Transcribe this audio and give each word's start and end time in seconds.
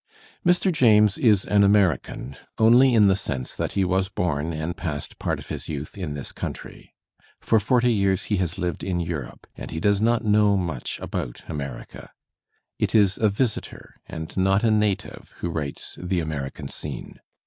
'Mr. 0.43 0.71
James 0.71 1.15
is 1.19 1.45
an 1.45 1.63
American 1.63 2.35
only 2.57 2.95
in 2.95 3.05
the 3.05 3.15
sense 3.15 3.53
that 3.53 3.73
he 3.73 3.85
was 3.85 4.09
bom 4.09 4.51
and 4.51 4.75
passed 4.75 5.19
part 5.19 5.37
of 5.37 5.49
his 5.49 5.69
youth 5.69 5.95
in 5.95 6.15
this 6.15 6.31
country. 6.31 6.95
For 7.39 7.59
forty 7.59 7.93
years 7.93 8.23
he 8.23 8.37
has 8.37 8.57
lived 8.57 8.83
in 8.83 8.99
Europe, 8.99 9.45
and 9.55 9.69
he 9.69 9.79
does 9.79 10.01
not 10.01 10.25
know 10.25 10.57
much 10.57 10.97
about 11.03 11.43
America. 11.47 12.09
It 12.79 12.95
is 12.95 13.19
a 13.19 13.29
visitor 13.29 13.93
and 14.07 14.35
not 14.35 14.63
a 14.63 14.71
native 14.71 15.35
who 15.37 15.51
wiites 15.51 15.93
"The 16.01 16.19
American 16.19 16.67
Scene.' 16.67 17.19